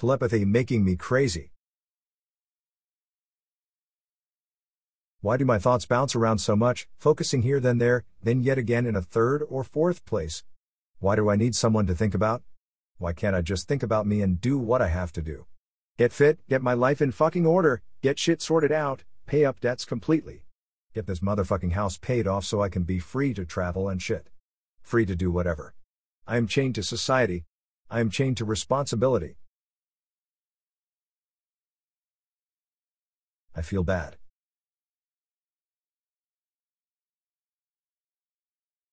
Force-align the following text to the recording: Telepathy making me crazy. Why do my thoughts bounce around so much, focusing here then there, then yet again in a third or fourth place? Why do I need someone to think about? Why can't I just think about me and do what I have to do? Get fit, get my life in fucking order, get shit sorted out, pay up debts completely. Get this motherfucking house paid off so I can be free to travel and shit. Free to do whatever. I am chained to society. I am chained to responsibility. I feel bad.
Telepathy 0.00 0.46
making 0.46 0.82
me 0.82 0.96
crazy. 0.96 1.52
Why 5.20 5.36
do 5.36 5.44
my 5.44 5.58
thoughts 5.58 5.84
bounce 5.84 6.16
around 6.16 6.38
so 6.38 6.56
much, 6.56 6.88
focusing 6.96 7.42
here 7.42 7.60
then 7.60 7.76
there, 7.76 8.04
then 8.22 8.42
yet 8.42 8.56
again 8.56 8.86
in 8.86 8.96
a 8.96 9.02
third 9.02 9.44
or 9.50 9.62
fourth 9.62 10.06
place? 10.06 10.42
Why 11.00 11.16
do 11.16 11.28
I 11.28 11.36
need 11.36 11.54
someone 11.54 11.86
to 11.86 11.94
think 11.94 12.14
about? 12.14 12.42
Why 12.96 13.12
can't 13.12 13.36
I 13.36 13.42
just 13.42 13.68
think 13.68 13.82
about 13.82 14.06
me 14.06 14.22
and 14.22 14.40
do 14.40 14.56
what 14.56 14.80
I 14.80 14.88
have 14.88 15.12
to 15.12 15.20
do? 15.20 15.44
Get 15.98 16.14
fit, 16.14 16.38
get 16.48 16.62
my 16.62 16.72
life 16.72 17.02
in 17.02 17.12
fucking 17.12 17.44
order, 17.44 17.82
get 18.00 18.18
shit 18.18 18.40
sorted 18.40 18.72
out, 18.72 19.04
pay 19.26 19.44
up 19.44 19.60
debts 19.60 19.84
completely. 19.84 20.44
Get 20.94 21.06
this 21.06 21.20
motherfucking 21.20 21.72
house 21.72 21.98
paid 21.98 22.26
off 22.26 22.46
so 22.46 22.62
I 22.62 22.70
can 22.70 22.84
be 22.84 23.00
free 23.00 23.34
to 23.34 23.44
travel 23.44 23.86
and 23.90 24.00
shit. 24.00 24.30
Free 24.80 25.04
to 25.04 25.14
do 25.14 25.30
whatever. 25.30 25.74
I 26.26 26.38
am 26.38 26.46
chained 26.46 26.76
to 26.76 26.82
society. 26.82 27.44
I 27.90 28.00
am 28.00 28.08
chained 28.08 28.38
to 28.38 28.46
responsibility. 28.46 29.36
I 33.54 33.62
feel 33.62 33.84
bad. 33.84 34.19